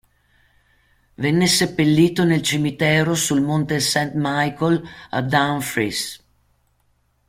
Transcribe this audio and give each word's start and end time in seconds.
Venne 1.13 1.45
seppellito 1.45 2.23
nel 2.23 2.41
cimitero 2.41 3.13
sul 3.13 3.41
monte 3.41 3.79
St. 3.79 4.13
Michael 4.15 4.81
a 5.11 5.21
Dumfries. 5.21 6.19